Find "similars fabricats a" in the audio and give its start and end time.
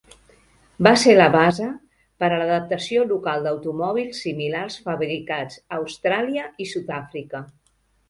4.27-5.83